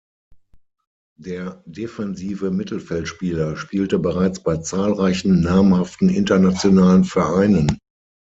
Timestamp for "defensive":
1.67-2.49